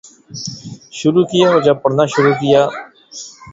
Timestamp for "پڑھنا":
1.83-2.05